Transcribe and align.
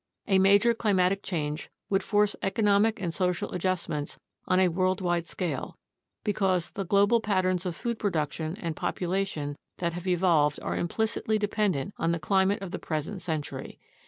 A 0.27 0.39
major 0.39 0.73
climatic 0.73 1.21
change 1.21 1.69
would 1.87 2.01
force 2.01 2.35
economic 2.41 2.99
and 2.99 3.13
social 3.13 3.51
adjustments 3.51 4.17
on 4.47 4.59
a 4.59 4.67
worldwide 4.67 5.27
scale, 5.27 5.77
because 6.23 6.71
the 6.71 6.83
global 6.85 7.21
patterns 7.21 7.67
of 7.67 7.75
food 7.75 7.99
production 7.99 8.57
and 8.59 8.75
population 8.75 9.59
that 9.77 9.93
have 9.93 10.07
evolved 10.07 10.59
are 10.63 10.75
implicitly 10.75 11.37
dependent 11.37 11.93
on 11.97 12.13
the 12.13 12.19
climate 12.19 12.63
of 12.63 12.71
the 12.71 12.79
present 12.79 13.21
century. 13.21 13.77